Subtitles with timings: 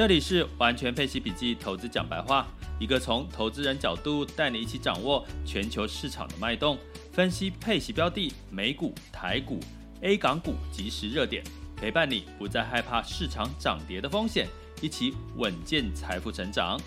[0.00, 6.78] 这里是完全配息笔记投资讲白话，一个从投资人角度带你一起掌握全球市场的脉动，
[7.12, 9.60] 分析配息标的、美股、台股、
[10.00, 11.44] A 港股即时热点，
[11.76, 14.48] 陪伴你不再害怕市场涨跌的风险，
[14.80, 16.80] 一起稳健财富成长。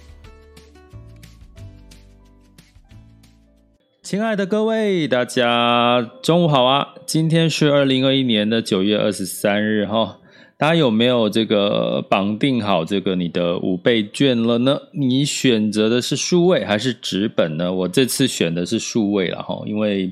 [4.02, 6.95] 亲爱的各位，大家中午好啊！
[7.05, 10.17] 今天是二零二一年的九月二十三日哈。
[10.57, 14.80] 大家有没有这个绑定好这个你的五倍券了呢？
[14.91, 17.73] 你选择的是数位还是纸本呢？
[17.73, 20.11] 我这次选的是数位了哈，因为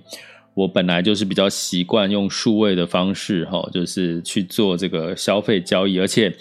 [0.54, 6.34] 我本来就是比较习惯用数位的方式哈，就是去做这个消费交易，而且。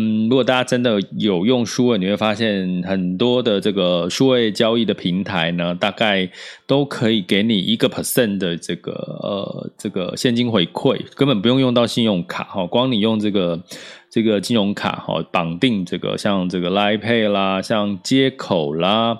[0.00, 6.30] 嗯，如果大家真的有用数位，你会发现很多的这个数位交易的平台呢，大概
[6.68, 13.60] 都可以给你一个 percent 的这个呃这个现金回馈，根本不用用到信用卡哈，光你用这个
[14.08, 19.18] 这个金融卡哈绑定这个像这个 Line Pay 啦，像街口啦，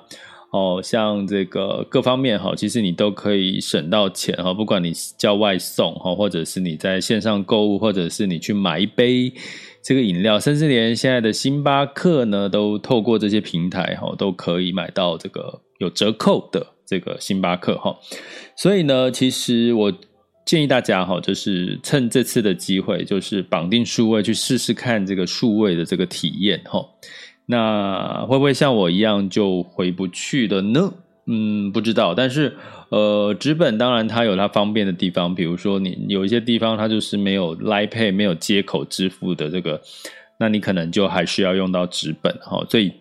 [0.53, 9.33] 哦像这个各方面哈，其实你都可以省到钱哈，不管你叫外送哈，或者是你在线上购物，或者是你去买一杯。
[9.83, 17.97] 这个饮料，甚至连现在的星巴克呢，都透过这些平台哈，都可以买到这个有折扣的这个星巴克哈。
[18.57, 19.93] 所以呢，其实我
[20.45, 26.85] 建议大家哈，就是趁这次的机会，就是绑定数位去试试看这个数位的这个体验哈。
[27.47, 30.93] 那会不会像我一样就回不去了呢？
[31.27, 32.57] 嗯，不知道，但是。
[32.91, 39.81] 呃，纸本当然它有它方便的地方，比如说你有一些地方它就是没有 l i p a y 没有接口支付的这个，
[40.39, 42.93] 那你可能就还需要用到纸本哈，所以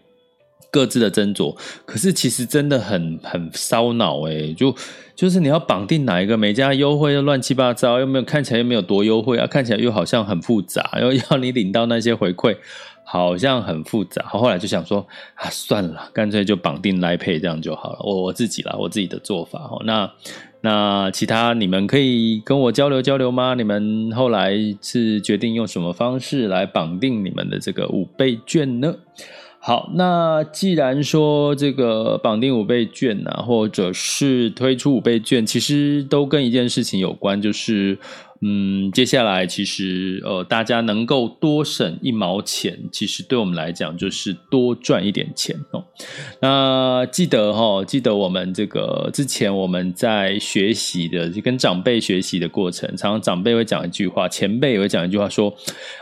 [0.70, 1.56] 各自的斟酌。
[1.86, 4.75] 可是其实真的很很烧脑诶，就
[5.16, 12.58] 就是你要绑定哪一个，每家优惠又乱七八糟，又没有看起来又没有多优惠啊，看起来又好像很复杂，又 要你领到那些回馈。
[13.09, 15.00] 好像很复杂，后来就想说
[15.35, 18.00] 啊，算了，干脆就绑定来配这样就好了。
[18.03, 19.72] 我我自己啦，我自己的做法。
[19.85, 20.12] 那
[20.59, 23.53] 那其他你们可以跟我交流交流吗？
[23.53, 24.51] 你们后来
[24.81, 28.94] 是决定用什么方式来绑定你们的这个五倍券呢？
[29.59, 37.97] 好，那既然说这个绑定五倍券啊，或者是推出五倍券，其实都跟一件事情有关，就是。
[38.42, 45.84] 嗯，接下来其实呃，大家能够多省一毛钱，其实对我们来讲就是多赚一点钱哦。
[46.40, 55.52] 那记得哈、哦，记得我们这个之前我们在学习的，就跟长辈学习的过程，常常长辈会讲一句话，前辈也会讲一句话，说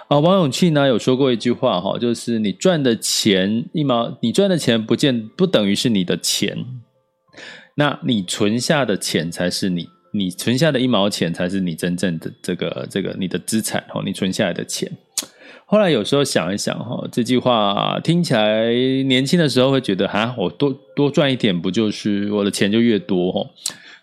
[0.10, 6.66] 啊，王永庆呢有说过一句话哈，就是你赚的钱一毛，你赚的钱不见不等于是你的钱，
[7.76, 9.95] 那你存下的钱才是你。
[10.16, 14.92] 你存下的一毛钱才是你真正的这个这个你的资产哦，你存下来的钱。
[15.68, 18.72] 后来有时候想一想哈，这句话听起来
[19.04, 23.50] 年轻的时候会觉得哈，我多多赚一点不就是我的钱就越多哈？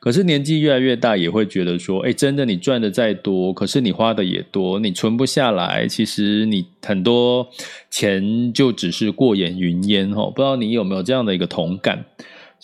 [0.01, 7.49] 可是年纪越来越大，也会觉得说，哎，真的你赚的再多，可是你花的也多，你存不下来，其实你很多
[7.89, 10.25] 钱就只是过眼云烟哈。
[10.27, 12.05] 不知道你有没有这样的一个同感？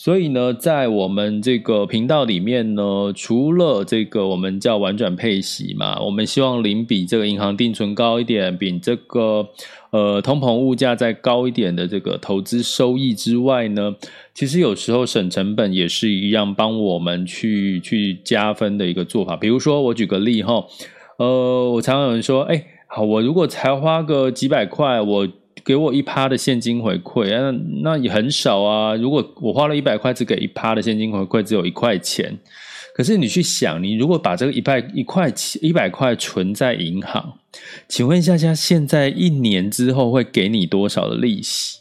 [0.01, 9.49] 所以呢，在我们这个频道里面呢，除了这个我们叫玩转配息嘛，我们希望领比这个银行定存高一点，比这个
[9.91, 13.97] 呃通膨物价再高一点的这个投资收益之外呢，
[14.33, 19.37] 其实有时候省成本也是一样帮我们去去加分的一个做法。
[19.37, 20.65] 比如说，我举个例哈，
[21.17, 25.29] 呃，我常常有人说，哎，好，我如果才花个几百块，我
[25.69, 28.97] 给我一趴的现金回馈啊，那也很少啊。
[28.97, 32.35] 如果我花了一百块，只给一趴的现金回馈，只有一块钱。
[32.95, 37.35] 可是你去想，你如果把这个一百一块钱一百块存在银行，
[37.87, 41.81] 请问一下，家现在一年之后会给你多少的利息？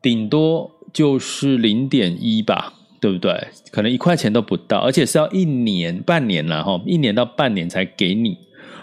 [0.00, 3.48] 顶多就是零点一吧，对不对？
[3.70, 8.38] 可能一块钱都不到，而且是要一年半年了哈，一年到半年才给你。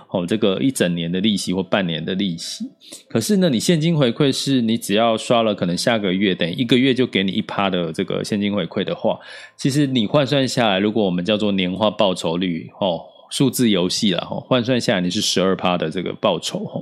[0.09, 2.63] 哦，这个一整年的利息或半年的利息，
[3.09, 9.19] 可是呢，你现金回馈是你只要刷了，可能下个月等于一个月就给你一趴的这个现金回馈的话，
[9.57, 16.81] 其实你换算下来，如果我们叫做年化报酬率，哦，数字游戏了，哈，换算下来你是十二趴的这个报酬，哈，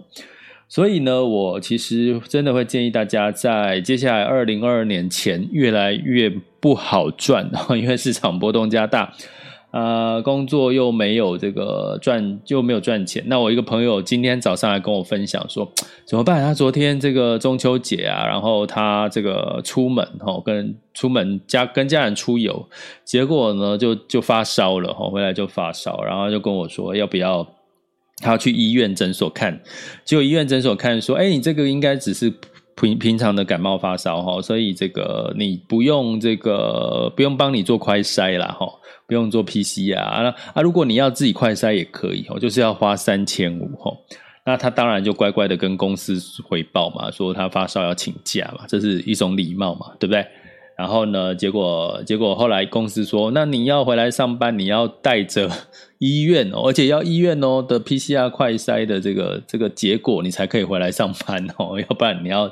[0.69, 9.11] 所以呢，我其实真的会建议大家在接下来二零二二年前越来越不好赚， 因为市场波动加大。
[9.75, 13.21] 呃，工作又没有这个赚，就没有赚钱。
[13.27, 15.69] 那我一个朋友今天早上来跟我分享说，
[16.05, 16.41] 怎么办？
[16.41, 22.65] 他昨天这个中秋节啊，然后他这个出门哈，跟出门家跟家人出游，
[23.03, 27.45] 结果呢就就发烧了哈，回来就发烧，然后就跟我说要不要
[28.21, 29.59] 他去医院诊所看，
[30.05, 32.33] 结果医院诊所看说，哎，你这个应该只是
[32.77, 38.65] 平平常的感冒发烧哈，所以这个你不用这个不用帮你做快筛啦哈。
[39.07, 43.97] 不用做 PCR 啊，啊，如果你要自己快筛也可以哦，就是要花三千五哦。
[44.47, 50.25] 那他当然就乖乖的跟公司回报嘛，说他发烧要请假嘛，这是一种礼貌嘛，对不对？
[50.77, 55.49] 然后呢，结果结果后来公司说，那你要回来上班，你要带着
[55.99, 62.51] 医院哦，而且要医院哦的 PCR 快筛的这个这个结果，你才可以回来上班哦， 要不然你要。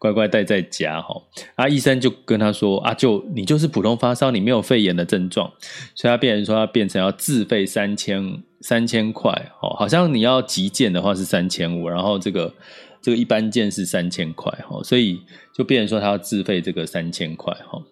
[0.00, 1.20] 乖乖待在家哈，
[1.56, 5.52] 啊，医生就跟他说啊，就你就是普通发烧，你没有肺炎的症状，
[5.96, 12.54] 所以他变成说他变成要自费三千三千块哦，好像你要急件的话是三千五，然后这个
[13.02, 15.20] 这个一般件是三千块哈，所以
[15.58, 17.82] 就变成说他要自费这个三千块哈，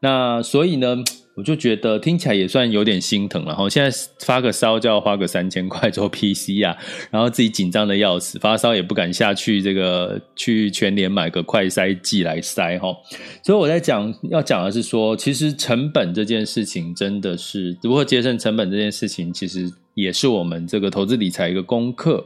[0.00, 0.98] 那所以呢？
[1.36, 6.78] 我就觉得听起来也算有点心疼了，然后现在发个烧就要花个三千块做 PC 啊，
[7.10, 12.96] 然后自己紧张的要死，发烧也不敢下去这个去全联买个快筛剂来筛哈。
[13.42, 22.24] 所以我在讲要讲的是说，其实成本这件事情真的是如何节省成本这件事情，其实也是我们这个投资理财一个功课。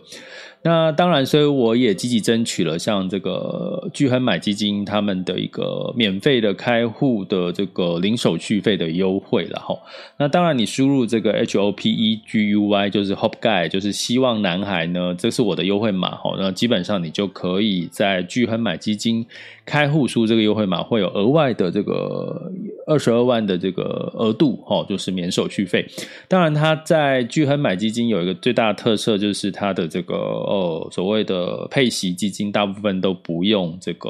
[0.69, 9.75] 那当然，所以我也积极争取了像这个巨亨买基金他们的一个免费的开户的这个零手续费的优惠了哈。
[10.19, 16.37] 那当然，你输入这个 H O P E G U Y 就是 Hope Guy，就是希望男孩呢，这是我的优惠码哈。
[16.39, 19.25] 那基本上你就可以在巨亨买基金
[19.69, 22.51] 开户输这个优惠码，会有额外的这个
[22.87, 25.87] 二十二万的这个额度哈，就是免手续费。
[26.27, 30.39] 当然，它在巨亨买基金有一个最大的特色，就是它的这个。
[30.49, 34.09] 哦，所谓的配息基金，大部分都不用这个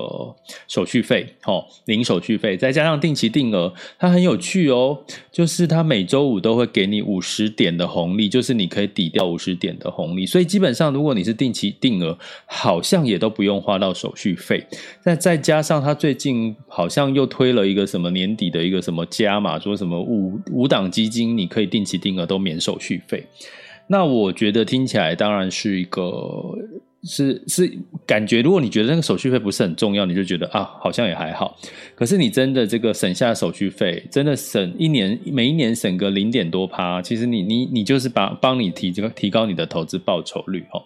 [0.69, 4.97] 手续费，哦，零手续费，再加上定期定额，它很有趣哦，
[5.33, 12.17] 就是它每周五都会给你五十点的红利，就是你可以抵掉五十点的红利，所以基本上如果你是定期定额，
[12.47, 14.65] 好像也都不用花到手续费。
[15.03, 23.25] 那再加上他最近好像又推了一个什么年底的一个什么加码，说什么五五档基金你可以定期定额都免手续费。
[23.87, 26.03] 那我觉得听起来当然是一个。
[27.05, 31.57] 是是感觉，如果你觉得那个手续费不是很重要，你就觉得啊，好像也还好。
[31.95, 40.83] 可是你真的这个省下手续费，真的省一年，每一年省个零点多趴，其实你你你就是帮帮你提这个提高你的投资报酬率哦。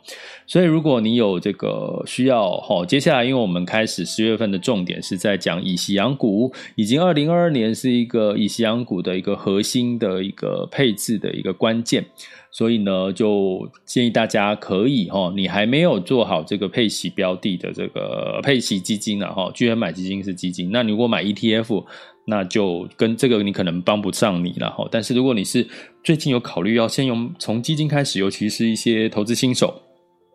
[0.47, 12.05] 所以如果你有这个需要哦，接下来因为我们开始十月份的重点是在讲以息养股，已经二零二二年是一个以息养股的一个核心的一个配置的一个关键。
[12.52, 21.84] 所以呢，就建议大家可以哈，你还没有做好这个配息标的的这个配息基金了哈，居然买基金是基金，那你如果买 ETF，
[22.26, 24.87] 那就跟这个你可能帮不上你了哈。
[24.90, 25.66] 但是如果你是
[26.04, 29.82] 最近有考虑要先用从基金开始，尤其是一些投资新手，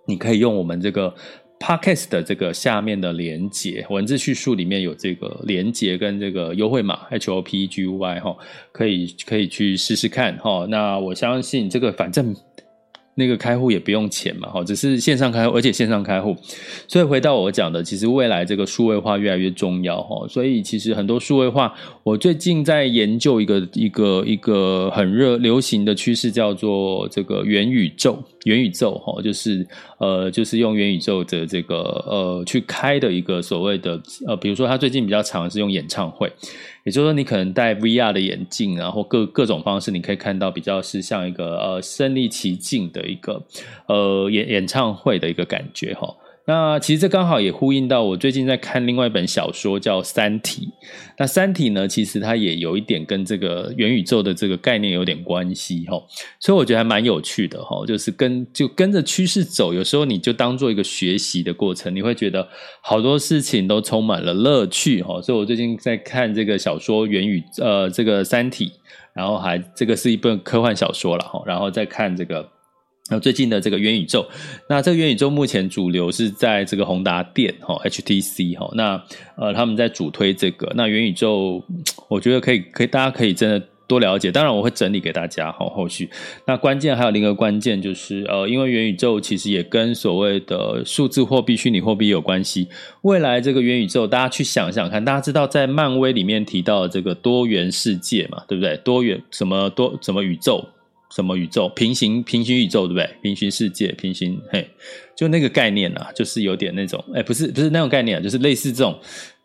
[0.07, 1.13] 你可以用我们这个。
[1.59, 8.35] Podcast 的这个下面的连接，文字叙述里面有这个连接跟这个优惠码 H O P G U Y 哈，
[8.71, 10.65] 可以可以去试试看哈。
[10.69, 12.35] 那我相信这个反正。
[13.19, 16.37] 那个开户也不用钱嘛，哈，只是线上开户，而且线上开户。
[16.87, 20.27] 所以回到我讲的，其实未来这个数位化越来越重要，哈。
[20.27, 21.73] 所以其实很多数位化，
[22.03, 28.23] 我最近在研究一个一个一个很热流行的趋势，叫做这个元宇宙。
[28.47, 29.67] 元宇宙，哈，就是
[29.99, 31.75] 呃，就是用元宇宙的这个
[32.07, 36.31] 呃去开的一个所谓的呃，比如说他最近比较常是用演唱会。
[36.83, 43.43] 也就是说，你可能戴 VR 的眼镜，然后各各种方式，你可以看到比较是像一个呃身临其境的一个
[43.87, 46.15] 呃演演唱会的一个感觉哈。
[46.47, 50.69] 那其实这刚好也呼应到我最近在看另外一本小说叫《三体》。
[51.17, 56.01] 那《三体》呢，其实它也有一点跟这个元宇宙的这个概念有点关系哈。
[56.39, 62.47] 所以我觉得还蛮有趣的哈，就是跟就跟着趋势走，有时候你就当做一个学习的过程，你会觉得
[62.81, 65.21] 好多事情都充满了乐趣哈。
[65.21, 68.67] 所以我最近在看这个小说《元宇》呃这个《三体》，
[69.13, 72.49] 然后还这个是一本科幻小说了哈，然后再看这个。
[73.09, 74.27] 那最近的这个元宇宙，
[74.67, 79.01] 那这个元宇宙目前主流是在这个宏达电哈 HTC 哈，那
[79.37, 81.63] 呃他们在主推这个那元宇宙，
[82.09, 84.29] 我觉得可以可以大家可以真的多了解。
[84.29, 85.65] 当然，我会整理给大家哈。
[85.69, 86.09] 后续
[86.45, 92.67] 那关键还有另一个关键就是呃，因为元宇宙其实也跟所谓的数字货币、虚拟货币有关系。
[93.03, 98.75] 未来这个元宇宙，大家去想想看，大家知道在漫威里面提到的这个多元世界嘛，对不对？
[98.83, 100.67] 多元什么多什么宇宙？
[101.09, 101.69] 什么宇宙？
[101.69, 103.09] 平行平行宇宙对不对？
[103.21, 104.69] 平行世界，平行嘿，
[105.15, 108.99] 就那个概念啊，就是有点那种，哎，不是不是那种概念啊，就是类似这种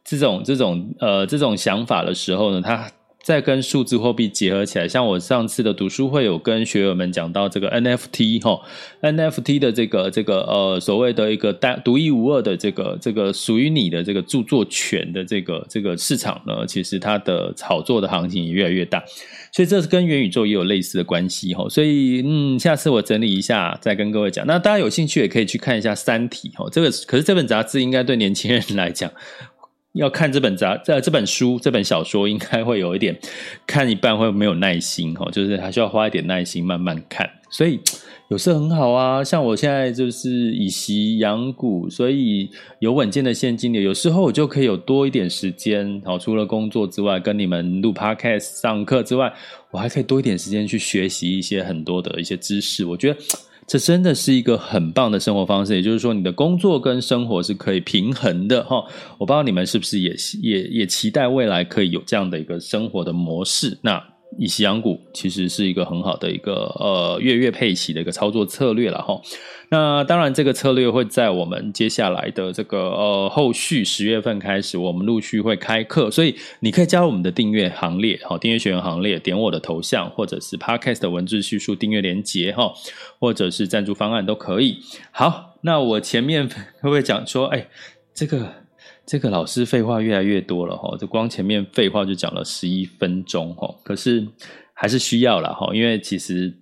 [0.04, 2.90] 这种这种呃这种想法的时候呢，他。
[3.22, 8.60] 再跟数字货币结合起来，像我上次的读书会有跟学友们讲到这个 NFT 哈
[9.00, 19.02] ，NFT 的这个这个呃所谓的一个单独一无二的这个这个属于你的这个著作权的这个这个市场呢，其实它的炒作的行情也越来越大，
[19.52, 24.44] 所以这是跟元宇宙也有类似的关系哈，所以嗯，下次我整理一下再跟各位讲。
[24.46, 29.08] 那大家有兴趣也可以去看一下《三体》哈，这个可是这本杂志应该对年轻人来讲。
[29.92, 33.18] 要看这本杂这这本书这本小说，应该会有一点
[33.66, 37.28] 看一半会没有耐心哦，就是还需要花一点耐心慢慢看。
[37.50, 37.78] 所以
[38.28, 43.82] 有时候很好啊，像我现在就是以息养股，所以有稳健的现金流。
[43.82, 49.30] 有时候我就可以有多一点时间，好，除了工作之外，跟你们录 Podcast 上课之外，
[49.70, 52.86] 我还可以多一点时间去学习一些很多的一些知识。
[52.86, 53.20] 我觉得。
[53.72, 58.84] 这真的是一个很棒的生活方式，也就是说，你的工作跟生活是可以平衡的哈。
[59.16, 63.78] 我不知道你们是不是也也也期待未来可以有这样的一个生活的模式？
[63.80, 64.11] 那。
[64.38, 69.20] 以息养股其实是一个很好的一个呃月月配息的一个操作策略了哈。
[69.70, 82.72] 那当然，这个策略会在我们接下来的这个呃后续十月份开始，我们陆续会开课，所以你可以加入我们的订阅行列，好，订阅学员行列，点我的头像或者是 Podcast 的文字叙述订阅连接哈，
[83.18, 84.78] 或者是赞助方案都可以。
[85.10, 87.68] 好，那我前面会 不会讲说，哎，
[88.12, 88.61] 这个？
[89.04, 94.26] 这个老师废话越来越多了哈，这光前面废话就讲了十一分钟哈，可是
[94.72, 96.54] 还是需要了哈，因为其实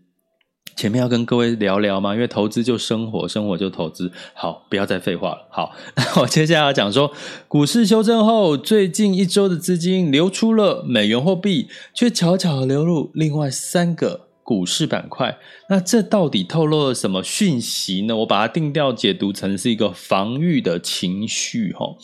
[0.77, 5.47] 前面要跟各位聊聊嘛，因为投资就生活，生活就投资，好，不要再废话了。
[5.51, 7.13] 好， 那我接下来要讲说，
[7.47, 18.17] 股市修正后，最近一周的资金流出了美元货币，却悄悄流入另外三个股市板块，那这到底透露了什么讯息呢？
[18.17, 21.95] 我把它定调解读成是一个防御的情绪哈。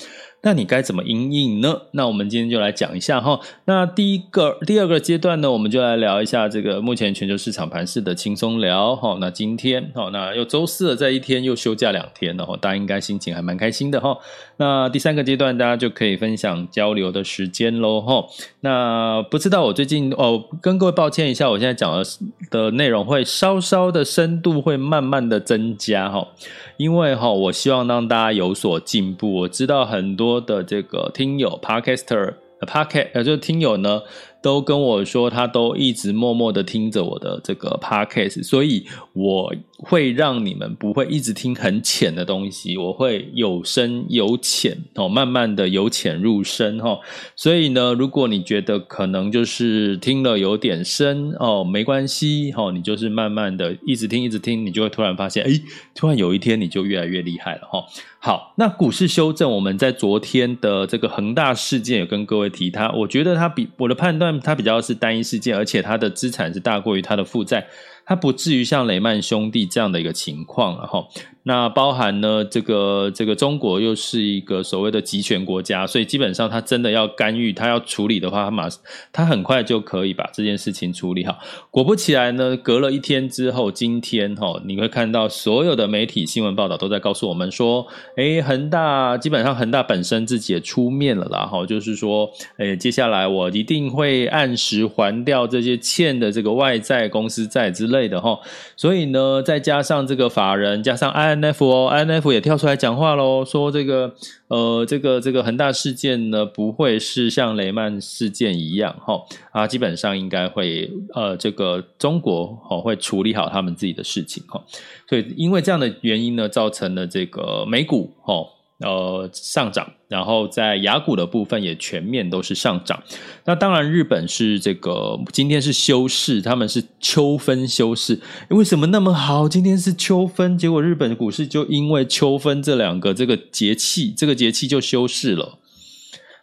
[0.46, 1.76] 那你该怎么因应呢？
[1.90, 3.40] 那我们今天就来讲一下哈。
[3.64, 9.18] 那第一个、第二个阶段呢，我们就来聊一下这个目前全球市场盘势的轻松聊哈。
[9.20, 14.16] 那今天哈，那又周四了，这一天又休假两天了哈，大家应该心情还蛮开心的哈。
[14.58, 18.24] 那第三个阶段，大家就可以分享交流的时间喽哈。
[18.60, 26.28] 那不知道我最近哦，跟各位抱歉一下，我现在讲的是的内容会稍稍的深度会慢慢的增加哈。
[26.76, 29.34] 因为哈，我希望让大家有所进步。
[29.34, 34.02] 我知道很多的这个听友，Podcaster，Podcast，呃，就是听友呢。
[34.42, 46.98] 都跟我说，他都一直默默的听着我的这个 podcast，所以我会让你们不会一直听很浅的东西，我会有深有浅哦，慢慢的由浅入深哈。
[47.34, 55.50] 所以呢，如果你觉得可能就是听了有点深哦，没关系哦，你就是慢慢的一直听一直听，你就会突然发现，哎，
[55.94, 57.84] 突然有一天你就越来越厉害了哈。
[58.18, 64.35] 好，那股市修正，我们在昨天的这个恒大事件有跟各位提他，我觉得他比我的判断。
[64.40, 67.66] 它比较是单一事件，而且它的资产是大过于它的负债，
[68.04, 71.08] 它不至于像雷曼兄弟这样的一个情况，然后。
[71.48, 78.68] 那包含呢，这个这个中国又是一个所谓的集权国家，所以基本上他真的要干预，他要处理的话，他马
[79.12, 81.38] 他很快就可以把这件事情处理好。
[81.70, 87.86] 果不其然呢，隔了一天之后，今天哈，你会看到所有的媒体新闻报道都在告诉我们说，
[88.16, 98.36] 诶，恒大基本上恒大本身自己也出面了啦，哈，就是说，诶，接下来我一定会按时还掉这些欠的这个外债、公司债之类的哈。
[98.76, 101.35] 所以呢，再加上这个法人，加上 I。
[101.36, 104.14] INF 哦，INF 也跳出来讲话喽，说这个
[104.48, 109.20] 呃，这个这个恒大事件呢，不会是像雷曼事件一样哈
[109.52, 114.62] 啊，基本上应该会呃，这个中国哦会处理好他们自己的事情哈，
[115.08, 118.48] 所以因为这样的原因呢，造成了这个美股哦。
[118.80, 123.02] 呃，上涨，然后在雅股的部分也全面都是上涨。
[123.46, 128.20] 那当然，日本是这个今天是休市，他们是秋分休市。
[128.50, 129.48] 为什么那么好？
[129.48, 135.58] 今天是秋分，结果日本股市就因为秋分这两个这个节气，这个节气就休市了。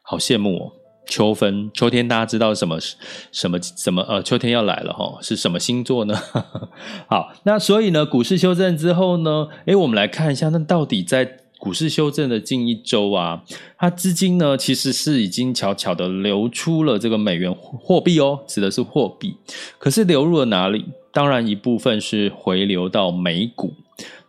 [0.02, 0.72] 好羡慕哦！
[1.06, 2.80] 秋分，秋天大家知道什么
[3.32, 4.02] 什么什么？
[4.04, 6.16] 呃，秋天要来了哈，是什么星座呢？
[7.08, 13.42] 好，那所以呢，股市修正之后呢，诶，我们来看一下，那到底在股市修正的近一周啊，
[13.78, 19.38] 它资金呢其实是已经悄悄的流出了这个美元货币哦，指的是货币。
[19.80, 20.84] 可是流入了哪里？
[21.14, 23.74] 当然一部分是回流到美股，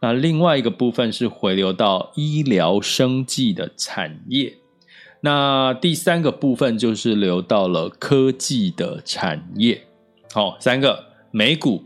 [0.01, 4.55] 那另外一个部分是回流到医疗生计的产业。
[5.23, 9.83] 那第三个部分就是流到了科技的产业，
[10.33, 11.83] 好，三个美股、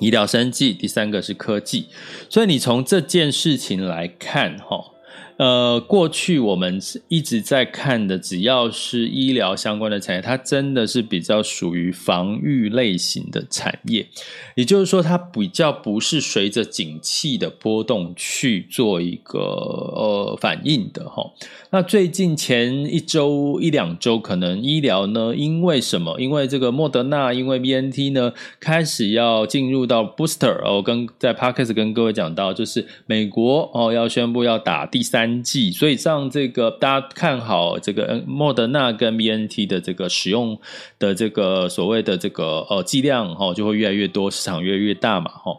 [0.00, 1.86] 医疗生计，第三个是科技，
[2.28, 4.93] 所以你从这件事情来看，哈。
[5.36, 14.06] 呃，过去我们一直在看的，只要是医疗相关的产业，它真的是比较属于防御类型的产业，
[14.54, 21.28] 也就是说，它比较不是随着景气的波动去做一个呃反应的哈。
[21.70, 26.14] 那最近前一周一两周，可能医疗呢，因为什么？
[26.20, 35.23] 因为这个莫德纳，因为 BNT 呢，开始要进入到 booster 哦，跟在 parkes 跟各位讲到，就是美国哦要宣布要打第三。
[35.24, 40.58] 三剂，所以让这个大家看好这个莫德纳跟 BNT 的这个使用
[40.98, 45.56] 的这个所谓的这个呃剂量哈，就会越来越多，市场越来越大嘛哈。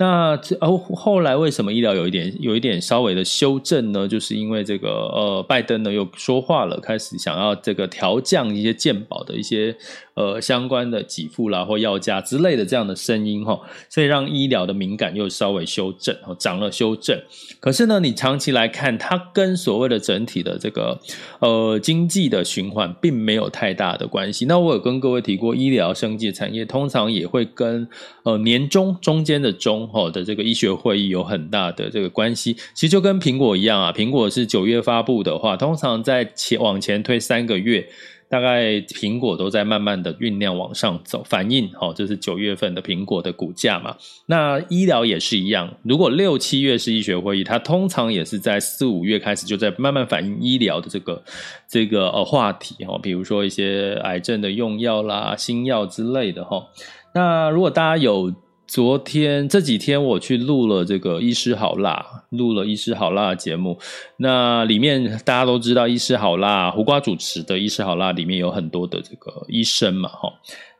[0.00, 4.06] 那这哦，后来为什么医疗有一点有一点稍微的修正呢？
[4.06, 9.74] 就是因为这个呃，拜登呢又说话了，开始想要这个调降一些健保的一些
[10.18, 13.58] 呃相关的给付啦或药价之类的这样的声音哈，
[13.88, 17.18] 所以让医疗的敏感又稍微修正，涨了修正。
[17.60, 21.00] 可是呢，你长期来看，它跟所谓的整体的这个
[21.40, 24.44] 呃经济的循环并没有太大的关系。
[24.44, 27.88] 那我有跟各位提过，医疗生技产业通常也会跟
[28.24, 29.78] 呃年中中间的中。
[29.90, 37.88] 后的这个医学会议有很大的这个关系，其实就跟苹果一样啊，苹果是九月发布的话，通常在前往前推三个月，
[38.28, 43.96] 大概苹果都在慢慢的酝酿往上走，反应哦，这是九月份的苹果的股价嘛。
[44.26, 51.22] 那医疗也是一样，如果六七月是医学会议，它通常也是在四五月开始就在慢慢反映医疗的这个
[51.68, 56.66] 这个呃话题哈，比如说一些癌症的用药啦、新药之类的哈。
[57.14, 58.32] 那如果大家有。
[58.68, 63.78] 昨天这几天我去录了这个医师好辣，录了医师好辣节目。
[64.18, 70.30] 那里面大家都知道医师好辣，胡瓜主持的医师好辣里面有很多的这个医生嘛，哈。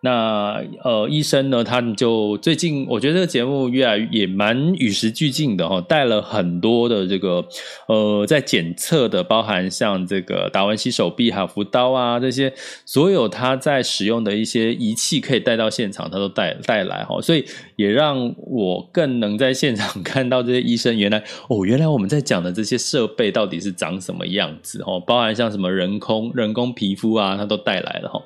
[0.01, 7.45] 那呃，医生呢，他们就最近，我觉得这个节目越来越也蛮与时俱进的哈，带了很多的这个
[7.89, 12.53] 呃，在检测的，包含像这个达文西手臂、还有福刀啊这些，
[12.85, 28.23] 所有他在使用的一些仪器可以带到现场，他都带带来哈，所以也让我更能在现场看到这些医生原来哦，原来我们在讲的这些设备到底是长什么样子哈，包含像什么人工人工皮肤啊，他都带来了哈。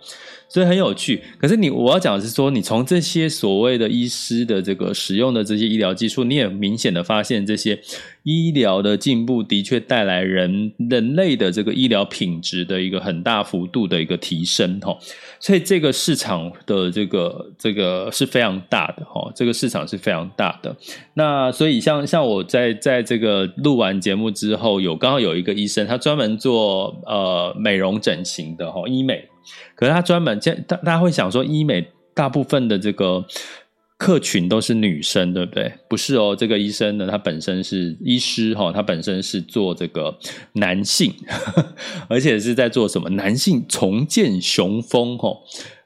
[0.53, 7.81] 所以很有趣，可是你我要讲的是说，你从这些所谓的医师的这个使用的这些医疗技术，你也明显的发现，这些
[8.25, 14.95] 医疗的进步的确带来人人类的这个医疗品质的一个很大幅度的一个提升哈。
[15.41, 20.77] 所以这个市场的这个这个是非常大的哈，这个市场是非常大的。
[21.15, 29.32] 那所以像像我在在这个录完节目之后，有刚好有一个医生，他专门做呃美容整形的哈，医美。
[29.75, 33.25] 可是他专门，大大家会想说，医美大部分的这个
[33.97, 35.73] 客群都是女生，对不对？
[35.89, 40.19] 不是哦，这个医生呢，他本身是医师哈，他本身是做这个
[40.55, 41.15] 男性，
[42.09, 43.09] 而且是在做什么？
[43.11, 45.39] 男性重建雄风哈。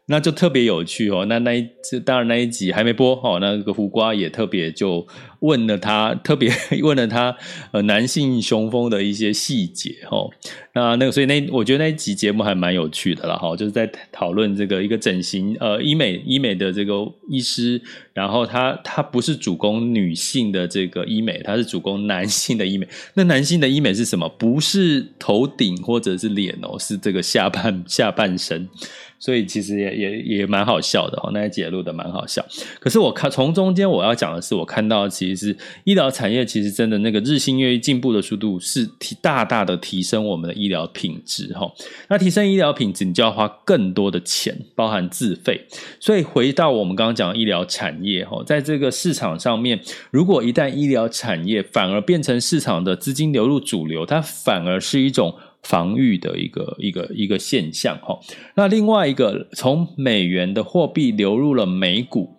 [0.09, 1.69] 那就特别有趣哦，那那一
[2.05, 5.05] 当然那一集还没播哦，那个胡瓜也特别就
[5.41, 6.49] 问了他，特别
[6.81, 7.37] 问了他
[7.73, 10.31] 呃男性雄风的一些细节哦，
[10.75, 16.95] 那那个所以那我觉得那一集节目还蛮有趣的了哈，就是在讨论这个一个整形呃医美医美的这个
[17.29, 22.87] 医师，然后他他不是主攻女性的这个医美，他是主攻男性的医美。
[23.15, 24.29] 那男性的医美是什么？
[24.39, 28.69] 不是头顶或者是脸哦，是这个下半下半身。
[29.19, 32.45] 所以其实也也也蛮好笑的哦，那些节录的蛮好笑。
[32.79, 41.71] 可是我看从中间我要讲的是，我看到其实是医疗产业其实真的那个日新月异进步的速度是提大大的提升我们的医疗品质哈。
[42.09, 45.67] 那提升医疗品质，你就要花更多的钱，包含自费。
[45.99, 55.35] 所以回到我们刚刚讲的医疗产业哈，在这个市场上面，如果一旦医疗产业反而变成市场的资金流入主流，它反而是一种。
[55.67, 58.17] 防御的一个一个一个现象哈，
[58.55, 62.31] 那另外一个从美元的货币流入了美股，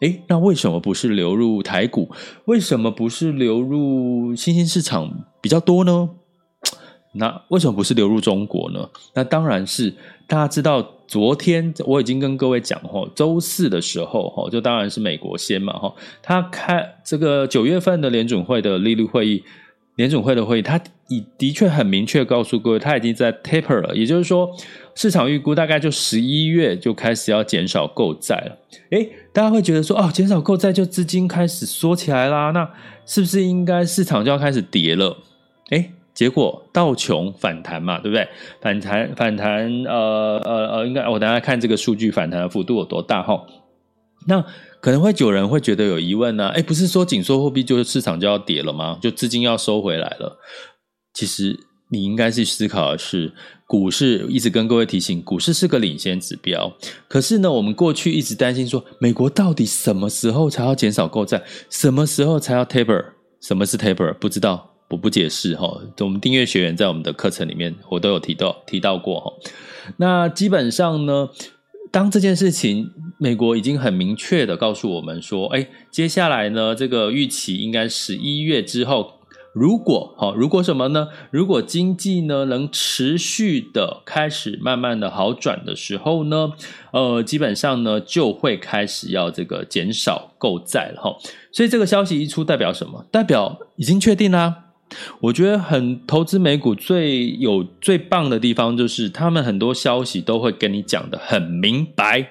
[0.00, 2.10] 诶，那为什么不是流入台股？
[2.46, 5.08] 为什么不是流入新兴市场
[5.40, 6.10] 比较多呢？
[7.14, 8.88] 那为什么不是流入中国呢？
[9.14, 9.94] 那当然是
[10.26, 19.44] 大家知道，昨天我已经跟各位讲哈，周四的时候哈，就当然是美国先嘛哈，他开这个九月份的联准会的利率会议。
[20.02, 24.50] 联准会的会议，它已的确很明确告诉各位，它已经在 taper 了，也就是说，
[24.96, 28.58] 市场预估大概就十一月就开始要减少购债了。
[28.90, 32.68] 诶，大家会觉得说，哦，减少购债就资金开始缩起来啦，那
[33.06, 35.16] 是不是应该市场就要开始跌了？
[35.70, 38.26] 诶，结果道琼反弹嘛，对不对？
[38.60, 43.46] 反弹反弹，呃呃呃，应该我等下看这个数据反弹的幅度有多大哈？
[44.26, 44.44] 那。
[44.82, 48.98] 可能会有人会觉得有疑问呢、啊，诶，不是说紧缩货币就是市场就要跌了吗？
[49.00, 50.36] 就资金要收回来了？
[51.14, 51.56] 其实
[51.88, 53.32] 你应该去思考的是，
[53.68, 56.76] 股市一直跟各位提醒，股市是个领先指标。
[57.06, 61.40] 可是呢，我们过去一直担心说，美国到底什么时候才要减少购债？
[61.70, 63.04] 什么时候才要 taper？
[63.40, 64.12] 什么是 taper？
[64.14, 65.80] 不知道，我不解释哈。
[66.00, 69.32] 我们订阅学员在我们的课程里面，我都有提到提到过哈。
[69.96, 71.28] 那基本上呢，
[71.92, 79.20] 当这件事情，美国已经很明确的告诉我们说，哎，接下来呢，这个预期应该十一月之后，
[79.52, 81.08] 如果哈，如果什么呢？
[81.30, 86.52] 如果经济呢能持续的开始慢慢的好转的时候呢，
[86.94, 91.14] 呃，基本上呢就会开始要这个减少购债了哈。
[91.52, 93.04] 所以这个消息一出，代表什么？
[93.10, 94.61] 代表已经确定啦。
[95.20, 102.26] 我觉得很投资美股最有最棒的地方，就是他们很多消息都会跟你讲得很明白，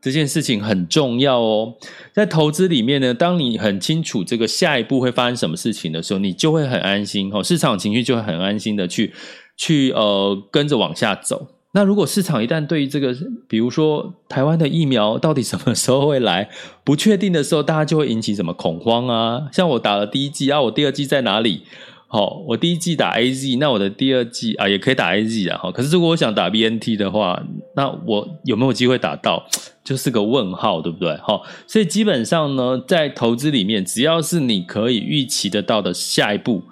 [0.00, 1.74] 这件事情很重要哦。
[2.12, 9.12] 在投资里面呢，当你很清楚这个下一步会发生什么事情的时候，你就会很安心哦，市场情绪就会很安心的去
[9.56, 11.48] 去呃跟着往下走。
[11.72, 13.14] 那如果市场一旦对于这个，
[13.46, 16.48] 比如说台湾的疫苗到底什么时候会来
[16.82, 19.48] 不确定的时候，大家就会引起什么恐慌啊？
[19.52, 21.64] 像我打了第一剂啊，我第二剂在哪里？
[22.10, 25.58] 好，我第一季打 AZ，那我的第二季啊也可以打 AZ 啊。
[25.58, 27.38] 哈，可是如果我想打 BNT 的话，
[27.76, 29.46] 那我有没有机会打到，
[29.84, 31.14] 就是个问号，对不对？
[31.18, 36.62] 好，所以基本上呢，在投资里面，只要是你可以预期得到的下一步，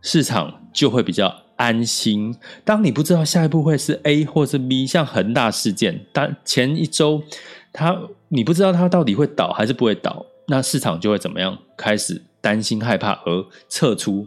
[0.00, 2.34] 市场就会比较安心。
[2.64, 7.22] 当你不知道下一步会是 A 或是 B，像恒大事件，但前一周
[7.70, 7.94] 它
[8.28, 11.58] 你不知道它到底会倒还是不会倒，那市场就会怎么样？
[11.76, 14.26] 开始担心害怕而撤出。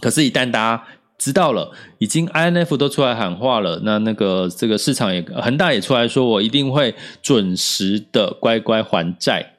[0.00, 0.84] 可是，一旦大家
[1.18, 9.54] 知道了，已经 INF 都出来喊话了，那那个这个市场也恒大也出来说，我一定会准时的乖乖还债，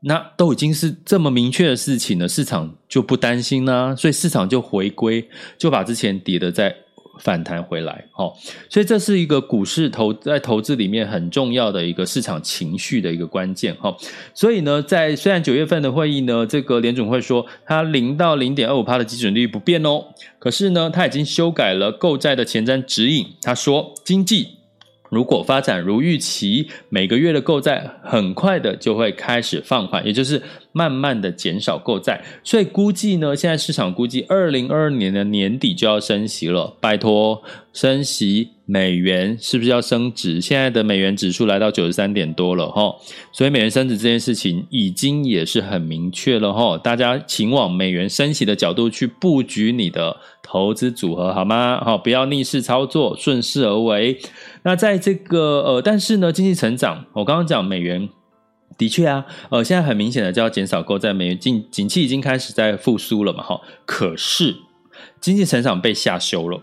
[0.00, 6.74] 那都已经是这么明确的事情了，市场就不担心啦，所以市场就回归，就把之前跌的在。
[7.22, 8.34] 反弹回来，哦，
[8.68, 13.96] 所以这是一个股市投在投资里面很重要的一个市场情绪的一个关键，哈。
[14.34, 20.04] 所以呢，在虽然九月份的会议呢，这个联总会说它零到零点二五趴的基准利率不变哦，
[20.40, 24.48] 可是呢，它已经修改了购债的前瞻指引，他说经济。
[25.08, 32.22] 如果发展如预期，每个月的购债很快的就会开始放缓，也就是慢慢的减少购债。
[32.42, 36.76] 所以估计呢，现在市场估计二零二二年的年底就要升息了。
[36.80, 40.40] 拜托，升息，美元是不是要升值？
[40.40, 42.94] 现在的美元指数来到九十三点多了哈，
[43.32, 46.76] 所以美元升值这件事情已经也是很明确了哈。
[46.78, 51.80] 大家请往美元升息的角度去布局你的投资组合好吗？
[51.84, 54.18] 好，不要逆势操作，顺势而为。
[54.64, 58.08] 那在这个呃，但是呢，经济成长，我刚刚讲美元
[58.78, 63.60] 的确啊，呃，现在很明显的就要减少购债，美元景景气已经开始在复苏了嘛，哈。
[63.84, 64.56] 可是
[65.20, 66.60] 经济成长被下修了，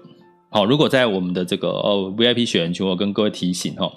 [0.49, 3.91] 好，如果在我们的这个呃 VIP 学员群，我跟各位提醒哈。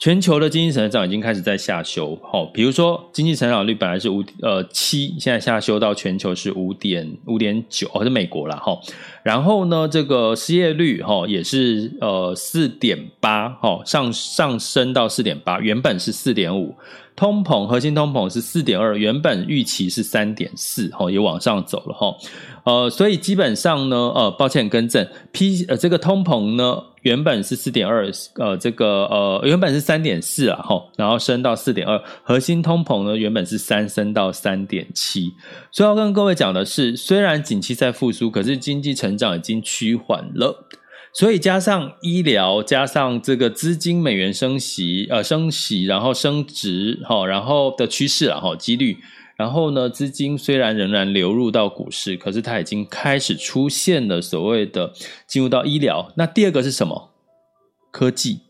[0.00, 8.80] 全球的经济成长已经开始在下修，好，比如说经济成长率本来是五呃七，现在下修到全球是五点五点九，哦，是美国啦哈。
[9.22, 16.74] 然后呢，这个失业率哈也是呃四点八，哈上上升到四点八，原本是四点五。
[17.14, 22.16] 通膨核心通膨是四点二，原本预期是三点四，哈也往上走了哈。
[22.64, 26.84] 呃，所以基本上呢，呃，抱歉更正，P 呃这个通膨呢。
[27.02, 35.32] 原本是四点二，呃，这个呃，原本是三点四啊，齁，然后升到四点二，核心通膨呢，原本是三升到三点七，
[35.72, 40.68] 所以要跟各位讲的是，虽然景气在复苏，可是经济成长已经趋缓了，
[41.14, 48.98] 所以加上医疗，加上这个资金美元升息，呃，升息，然后升值，齁，然后的趋势啊，齁，几率。
[49.40, 54.92] 然后呢，资金虽然仍然流入到股市，可是它已经开始出现了所谓的
[55.26, 56.12] 进入到医疗。
[56.14, 57.08] 那第二个是什么？
[57.90, 58.40] 科技，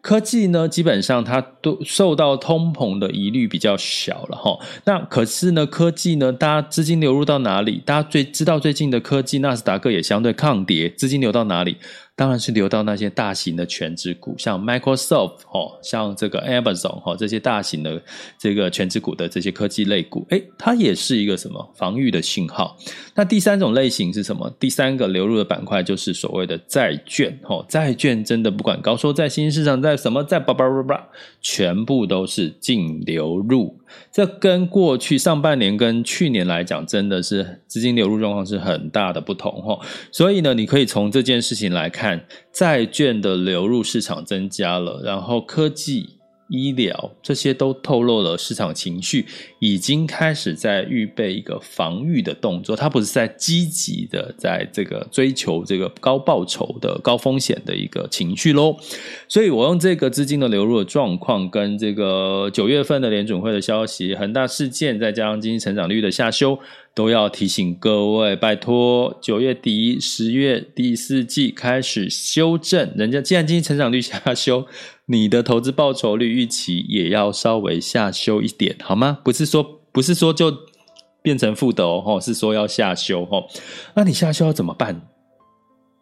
[0.00, 4.56] 科技呢，基本上它都受到通膨的疑虑比较小了哈。
[4.84, 7.82] 那可是呢，科技呢，大家资金流入到哪里？
[7.84, 11.76] 大家最知道最近的科技，纳斯达克也相对抗跌，资金流到哪里？
[12.16, 18.02] 当然是流到那些大型的全值股，像 Microsoft 哦，像这个 Amazon 哦，这些大型的
[18.38, 22.74] 这个全值股的这些科技类股，诶，它也是一个什么防御的信号。
[23.14, 24.50] 那第三种类型是什么？
[24.58, 31.06] 第三个流入的板块就是所谓的债券哦，债券真的不管高收在新兴市场，在什么在叭叭叭叭，
[31.42, 33.78] 全部都是净流入。
[34.12, 39.78] 这跟过去上半年跟去年来讲，真的是资金流入状况是很大的不同哈。
[40.10, 46.16] 所以呢，你可以从这件事情来看，债券的流入市场增加了，然后科技。
[46.48, 49.26] 医疗这些都透露了市场情绪
[49.58, 58.76] 已经开始在预备一个防御的动作，它不是在积极的在这个追求这个高报酬的高风险的一个情绪喽。
[59.28, 66.58] 所以我用这个资金的流入的状况，跟这个九月份的联准会的消息、恒大事件，再加上经济成长率的下修，
[66.94, 74.66] 都要提醒各位，拜托，九月底、十月第四季开始修正，人家既然经济成长率下修。
[75.08, 79.18] 你的投资报酬率预期也要稍微下修一点，好吗？
[79.22, 80.54] 不是说不是说就
[81.22, 83.46] 变成负的哦，是说要下修哦。
[83.94, 85.00] 那你下修要怎么办？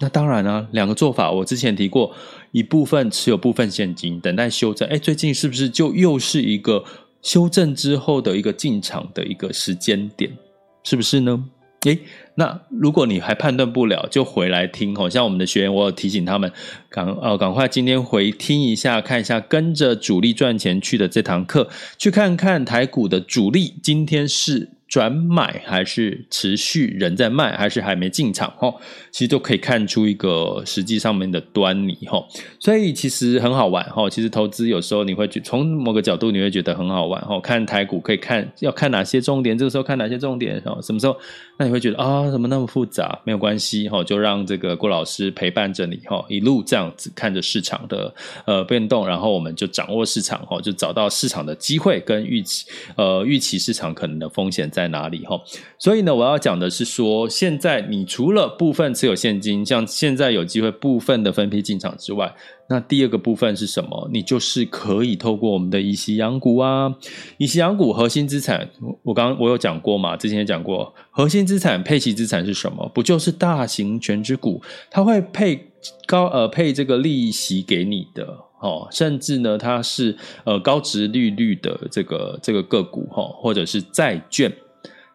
[0.00, 2.12] 那当然啊，两个做法，我之前提过，
[2.50, 4.88] 一部分持有部分现金，等待修正。
[4.88, 6.84] 哎，最近是不是就又是一个
[7.22, 10.36] 修正之后的一个进场的一个时间点？
[10.82, 11.44] 是不是呢？
[11.82, 11.98] 诶，
[12.36, 15.08] 那如果你还判断不了，就回来听吼。
[15.08, 16.50] 像我们的学员，我有提醒他们，
[16.88, 21.68] 赶呃赶快今天回听一下，看一下跟着主力赚钱去的这堂课，
[21.98, 24.70] 去看看台股的主力今天是。
[24.94, 28.48] 转买还是持续人在卖，还是还没进场？
[28.56, 28.72] 哈，
[29.10, 31.98] 其实都可以看出一个实际上面的端倪。
[32.06, 32.24] 哈，
[32.60, 33.84] 所以其实很好玩。
[33.90, 37.20] 哈，其实投资有时候你会觉从某个角度你会觉得很好玩。
[37.22, 40.62] 哈，看台股可以看要看哪些重点，这个时候看哪些重点？
[40.80, 41.16] 什么时候？
[41.56, 43.18] 那你会觉得啊，怎么那么复杂？
[43.24, 43.88] 没有关系。
[43.88, 45.96] 哈，就让这个郭老师陪伴着你。
[46.04, 50.38] 哈，一路这样子看着市场的呃变动，然后我们就掌握市场。
[50.46, 54.83] 哈，就找到市场的机会跟预期呃预期市场可能的风险在。
[54.84, 55.40] 在哪里哈？
[55.78, 62.34] 所以呢，我要讲的是说，现在你除了部分持有现金，像现在有机会部分的分批进场之外，
[62.68, 64.08] 那第二个部分是什么？
[64.12, 66.94] 你就是可以透过我们的以息养股啊，
[67.38, 68.68] 以息养股核心资产，
[69.02, 72.90] 我刚刚我有讲过嘛，之前也讲过，核心资产配息资产是什么？
[72.94, 74.62] 不就是大型全值股？
[74.90, 75.72] 它会配
[76.06, 78.26] 高呃配这个利息给你的
[78.60, 84.50] 哦，甚至呢，它是呃高殖利率的这个这个个股哈，或者是债券。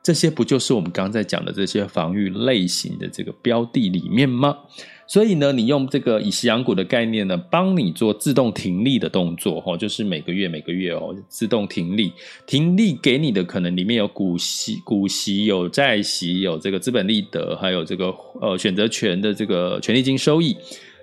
[0.01, 4.57] 这些不就是我们刚刚在讲的这些防御类型的这个标的里面吗？
[5.05, 12.13] 所以呢，你用这个以息养股的概念呢，帮你做自动停利的动作，哦，就是每个月每个月哦，自动停利，
[12.45, 20.55] 停利给你的可能里面有股息、股息有债息，有这个资本利得，还有这个呃选择权的这个权利金收益。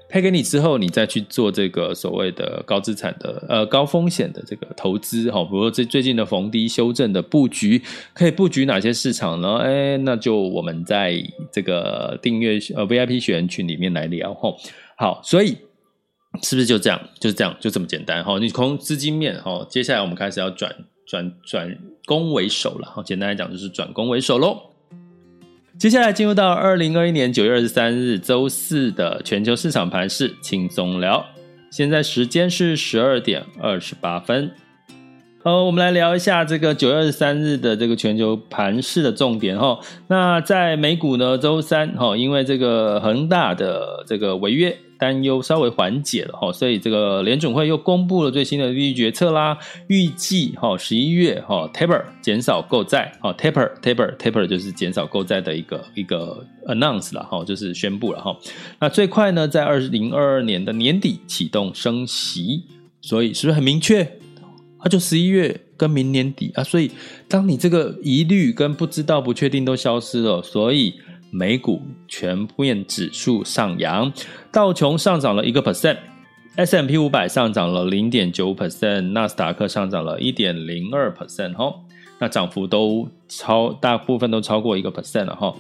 [0.08, 7.82] 配给你之后，你再去做这个所谓的高资产的呃高风险的这个投资哈，比如说最最近的逢低修正的布局，
[8.14, 9.56] 可以布局哪些市场呢？
[9.58, 11.20] 哎，那就我们在
[11.52, 14.54] 这个订阅呃 VIP 学员群里面来聊哈。
[14.96, 15.56] 好，所以
[16.42, 17.00] 是不是就这样？
[17.18, 18.38] 就是这样，就这么简单哈。
[18.38, 20.72] 你从资金面哈，接下来我们开始要转
[21.06, 23.02] 转转攻为守了哈。
[23.02, 24.75] 简单来讲，就是转攻为守喽。
[25.78, 31.22] 接下来进入到二零二一年九月二十三日周四的全球市场盘势轻松聊。
[31.70, 34.50] 现在时间是十二点二十八分。
[35.44, 39.78] 好，我们来聊一下这个九月二十三日的这个全球盘势的重点哈。
[40.08, 44.74] 那在美股呢，周三哈，因为这个恒大的这个违约。
[44.98, 49.59] 担忧稍微缓解了哈，所以这个联准会又公布了最新的利率决策啦。
[49.88, 58.37] 预计哈十一月哈 taper 减少购债，哈 taper taper taper 就是减少购债的一个一个 announce 了哈，就是宣布了哈。
[58.80, 62.64] 那最快呢，在二零二二年的年底启动升息，
[63.00, 64.18] 所以是不是很明确？
[64.78, 66.64] 它就十一月跟明年底啊。
[66.64, 66.90] 所以
[67.28, 70.94] 当你这个疑虑跟不知道、不确定都消失了，所以。
[71.38, 74.11] 美股全面指数上扬，
[74.51, 81.75] 道琼上涨了一个 percent，S M P 五百上涨了零点九 percent，纳斯达克上涨了一点零二 percent 哈，
[82.18, 85.55] 那涨幅都超大部分都超过一个 percent 了哈。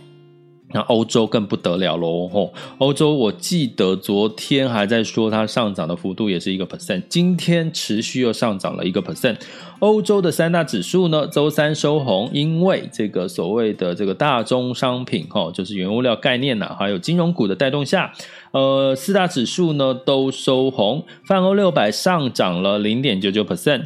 [0.72, 2.28] 那欧洲更不得了喽！
[2.28, 9.36] 吼，欧洲我记得昨天还在说它上涨的幅度也是一个 percent，今天持续又上涨了一个 percent。
[9.78, 18.12] 欧洲的三大指数呢，周三收红，因为这个所谓的这个大宗商品，哈，就是原物料概念呐，还有金融股的带动下，
[18.50, 23.84] 呃，四大指数呢都收红，泛欧六百上涨了零点九九 percent。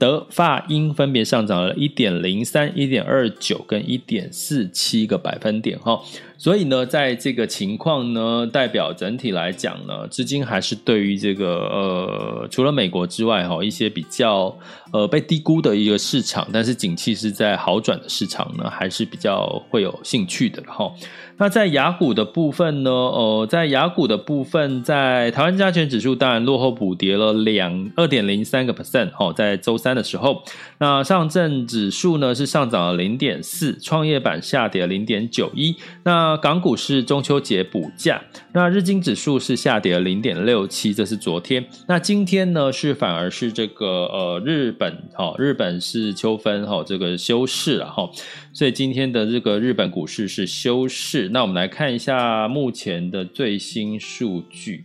[0.00, 6.00] 德、法、英分别上涨了一点零三、一点二九跟一点四七个百分点哈。
[6.40, 14.56] 所以呢，在这个情况呢，代表整体来讲呢，资金还是对于这个呃，除了美国之外哈，一些比较
[14.90, 20.90] 呃被低估的一个市场，但是景气是在好转的市场呢，还是比较会有兴趣的哈。
[21.36, 30.42] 那在雅股的部分呢，呃，在雅股的部分，在台湾加权指数当然落后补跌了两二点零三个 percent 哦，在周三的时候，
[30.78, 36.29] 那上证指数呢是上涨了零点四，创业板下跌了零点九一，那。
[36.36, 41.64] 港股是中秋节补假，那日经指数是下跌了零点六七，这是昨天。
[41.86, 48.10] 那今天呢是反而是这个呃日本哈，日本是秋分哈，这个休市了哈，
[48.52, 51.28] 所以今天的这个日本股市是休市。
[51.30, 54.84] 那我们来看一下目前的最新数据。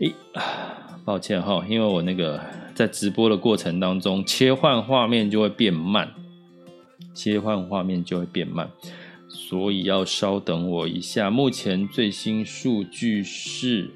[0.00, 0.12] 诶，
[1.04, 2.40] 抱歉哈，因为我那个
[2.74, 6.10] 在直播的过程当中切换画面就会变慢，
[7.14, 8.68] 切换画面就会变慢。
[9.36, 11.30] 所以要稍等我一下。
[11.30, 13.90] 目前最新数据是，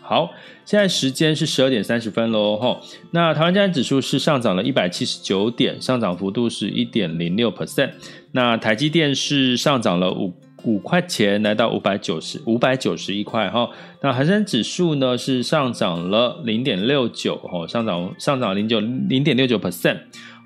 [0.00, 0.30] 好，
[0.64, 2.56] 现在时间是十二点三十分喽。
[2.56, 7.92] 吼，那台湾加权指数是上涨了一百七十九点，上涨幅度是一点零六 percent。
[8.32, 10.34] 那台积电是上涨了五
[10.64, 13.50] 五块钱，来到五百九十五百九十一块。
[13.50, 13.70] 哈，
[14.02, 19.98] 那恒生指数呢是上涨了零点六九，哈，上涨上涨零九零点六九 percent。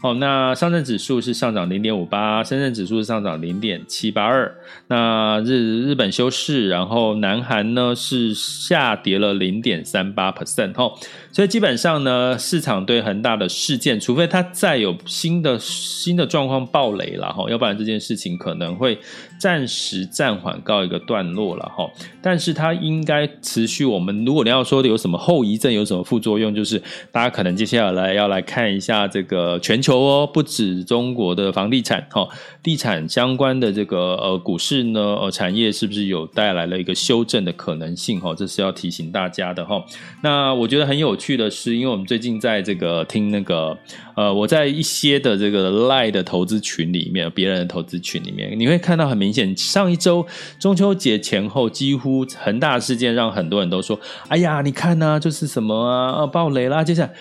[0.05, 4.55] 好，那上证指数是上涨零点五八，深圳指数是上涨零点七八二。
[4.89, 10.75] 那日日本休市，然后南韩呢是下跌了零点三八 percent。
[10.75, 10.93] 哦，
[11.33, 18.99] 所以基本上呢，市场对恒大的事件，除非它再有新的新的状况爆雷了哈，要不然这件事情可能会
[19.41, 21.91] 暂时暂缓告一个段落了哈。
[22.21, 23.87] 但是它应该持续。
[23.87, 26.79] 我们如果你要说有什么后遗症，有什么副作用，就是
[27.11, 29.94] 大家可能接下来要来看一下这个全球。
[29.99, 32.29] 哦，不止中国的房地产，哈，
[32.63, 38.21] 地产相关的这个呃股市呢，呃产业是不是有带来了一个修正的可能性？
[38.21, 39.85] 哈，这是要提醒大家的哈。
[40.23, 43.77] 那我觉得很有趣的是，因为我们最近在这个听那个
[44.17, 50.27] 呃，我在一些的这个 LINE 的投资群里面，别人的投资群里面，你会看到很明显，上一周
[50.59, 57.13] 中秋节前后，几乎恒大事件让很多人都说：“哎呀，你看呢、啊，就是什么啊，啊爆雷啦！”接下来，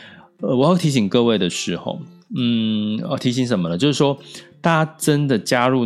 [0.42, 1.98] 呃，我要提醒各位的是，哈。
[2.36, 3.78] 嗯，我提醒什么呢？
[3.78, 4.18] 就是说，
[4.62, 5.86] 大家真的加入，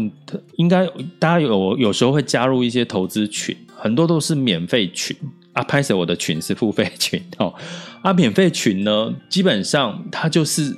[0.56, 0.86] 应该
[1.20, 5.16] 大家有有时候会加入一些投资群，很多都是免费群
[5.54, 5.64] 啊。
[5.64, 7.54] 拍摄我的群是付费群哦，
[8.02, 10.76] 啊，免费群呢，基本上它就是。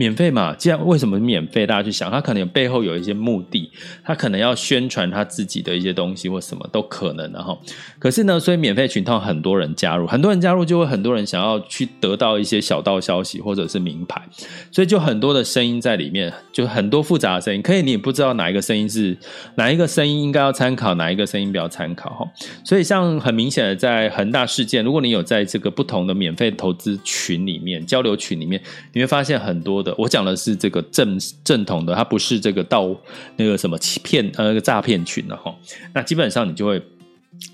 [0.00, 0.54] 免费嘛？
[0.54, 1.66] 既然为什么免费？
[1.66, 3.70] 大家去想，他可能背后有一些目的，
[4.02, 7.54] 他可能要宣传他自己的一些东西或什么都可能的哈。
[7.98, 14.26] 可是呢，所以免费群套很多人加入，很多人加入就会很多人想要去得到一些小道消息或者是名牌，
[14.72, 17.60] 所以就很多的声音在里面，就很多复杂的声音。
[17.60, 19.14] 可以你也不知道哪一个声音是
[19.56, 22.26] 哪一个声音应该要参考，哪一个声音不要参考哈。
[22.64, 28.58] 所以像很明显的在恒大事件，如果你有在这个不同的免费投资群里面交流群里面，
[28.94, 29.89] 你会发现很多的。
[29.98, 32.88] 我讲的是这个正正统的，它不是这个盗
[33.36, 35.54] 那个什么欺骗呃那个诈骗群的哈。
[35.94, 36.82] 那基本上你就会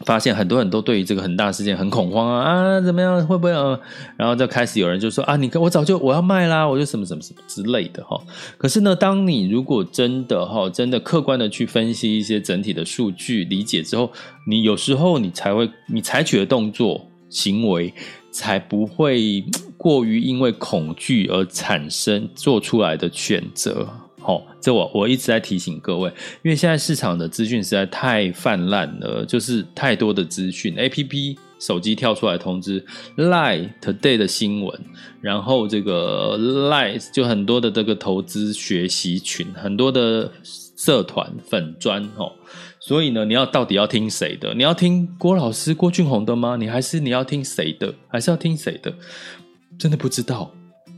[0.05, 3.79] 发现很多人都对于这个很大事件很恐慌啊啊怎么样会不会啊？
[4.17, 8.21] 然后就开始有人就说啊，你看我早就我要卖啦，我就什么什么什么之类的哈。
[8.59, 14.11] 可是呢，当你如果真的哈真的客观的去分析一些整体的数据理解之后，
[14.47, 17.93] 你有时候你才会你采取的动作行为
[18.37, 19.45] 才不会。
[19.79, 23.87] 过于因为恐惧而产生做出来的选择，
[24.19, 26.11] 好，这我我一直在提醒各位，
[26.43, 32.85] 因为现在市场的资讯实在太泛滥了，就是太多的资讯，APP 手机跳出来通知
[33.17, 34.81] Lie Today 的新闻，
[35.21, 42.33] 然后这个 Lie 就很多的这个投资学习群，很多的社团粉专，哦。
[42.87, 44.55] 所以呢，你要到底要听谁的？
[44.55, 46.55] 你要听郭老师郭俊宏的吗？
[46.57, 47.93] 你还是你要听谁的？
[48.07, 48.95] 还是要听谁的？
[49.77, 50.55] 真的不知道，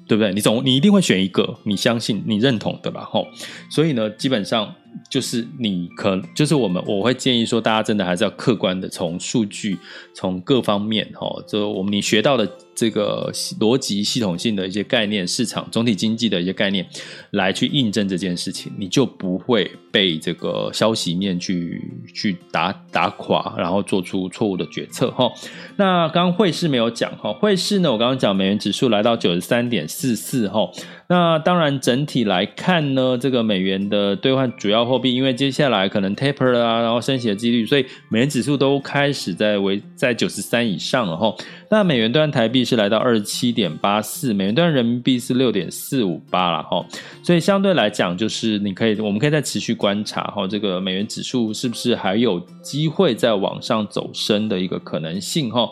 [0.07, 0.31] 对不对？
[0.35, 3.05] 你总你一定会选一个你相信、你认同的吧？
[3.05, 3.27] 吼，
[3.70, 4.74] 所以呢，基本上
[5.09, 9.79] 就是你可就是我们我会建议说，大家真的还是要客观的从数据、
[10.14, 12.46] 从各方面，吼，就我们你学到的。
[12.79, 16.88] 这个逻辑系统性的一些概念，市场总体经济的一些概念，
[17.33, 21.83] 来去印证这件事情，你就不会被这个消息面去
[22.14, 25.31] 去打打垮，然后做出错误的决策哈。
[25.77, 30.71] 那刚刚汇市没有讲哈，汇市呢，我刚刚讲美元指数来到九十三点四四哈。
[31.10, 41.35] 那当然整体来看呢，这个美元的兑换主要货币，因为接下来可能 taper 啊，然后升息的几率，所以美元指数都开始在为在九十三以上了哈。
[41.71, 46.85] 那美元兑换台币是来到二十七点八四，美元兑换人民币是六点四五八了哈。
[47.23, 55.67] 所以相对来讲，就是你可以，我们可以再持续观察哈，这个美元指数是不是还有机会再往上走升的一个可能性哈。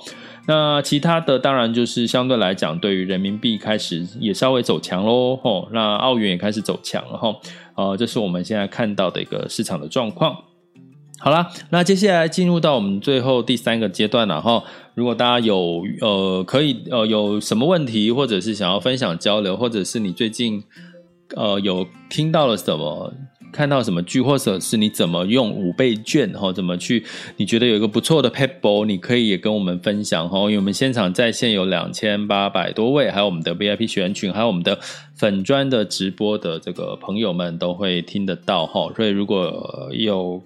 [0.48, 7.42] 那其他的当然就是相对来讲，对于人民币开始也稍微走强喽，吼，那澳元也开始走强了，吼，
[7.74, 10.34] 呃，这是我们现在看到的一个市场的状况。
[11.18, 14.64] 好啦，那接下来进入到我们最后第三个阶段了，哈，
[14.94, 20.64] 如果大家有呃可以呃有什么问题，或者是想要分享交流，或者是你最近
[21.36, 23.12] 呃有听到了什么。
[23.52, 27.04] 看到什么剧，或者是你怎么用五倍券，哈，怎么去？
[27.36, 34.78] 你觉得有一个不错的撇步，你可以也跟我们分享，哈，因为我们现场在线有两千八百多位，还有我们的 VIP 学员群，还有我们的
[35.16, 40.42] 粉专的直播的这个朋友们都会听得到，哈，所以如果有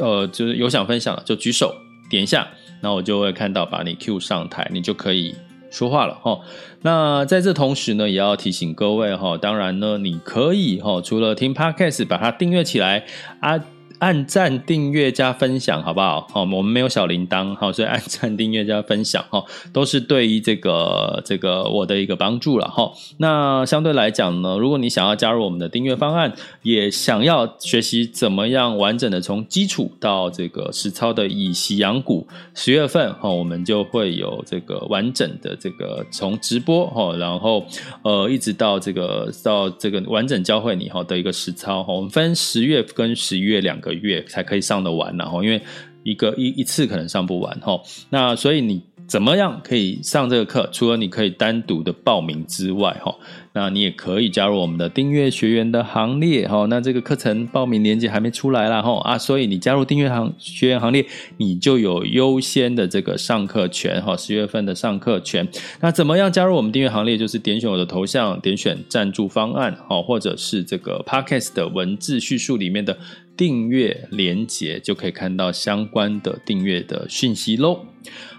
[0.00, 1.74] 呃，就是有想分享的，就举手
[2.10, 2.48] 点一下，
[2.80, 5.34] 那我就会看到把你 Q 上台，你就可以。
[5.70, 6.40] 说话了哈，
[6.82, 13.04] 那在这同时呢，也要提醒各位哈，当然呢，你可以哈，除了听 Podcast，把它订阅起来
[13.40, 13.58] 啊。
[14.00, 16.26] 按赞、订阅加分享，好不好？
[16.32, 19.44] 好，我们没有小铃铛，好，所以按赞、订阅加分享，哈，
[19.74, 22.90] 都是对于这个这个我的一个帮助了，哈。
[23.18, 26.32] 那相对来讲呢，如果你想要加入我们的订阅方案，
[26.62, 37.66] 也想要学习怎么样完整的从基础到这个实操的以息养股，十月份哈，我们就会有这个完整的这个从直播哈，然后
[38.02, 45.60] 呃一直到这个到这个完整教会你哈的一个实操哈，我们分十月跟十一月两个月才可以上得完，然后因为
[46.02, 47.80] 一个一一次可能上不完哈，
[48.10, 50.68] 那所以你怎么样可以上这个课？
[50.72, 53.14] 除了你可以单独的报名之外哈。
[53.52, 61.04] 那你也可以加入我们的订阅学员的行列哈，那这个课程报名链接还没出来啦哈啊，所以你加入订阅行学员行列，
[61.36, 65.48] 你就有优先的这个上课权哈，十月份的上课权。
[65.80, 67.18] 那怎么样加入我们订阅行列？
[67.18, 72.96] 就是点选我的头像，点选赞助方案哈，或者是这个 Podcast 的文字叙述里面的
[73.40, 77.86] 订阅连结，就可以看到相关的订阅的讯息喽。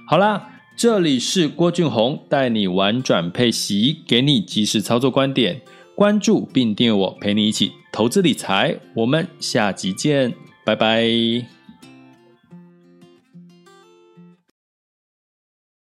[0.08, 0.50] 好啦。
[0.78, 5.62] 这里是郭俊宏，带你玩转配息，给你及时操作观点。
[5.96, 8.76] 关注并订阅我，陪你一起投资理财。
[8.96, 10.34] 我们下集见，
[10.66, 11.61] 拜拜。